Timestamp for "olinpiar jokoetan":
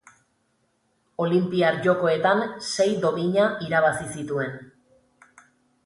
1.25-2.43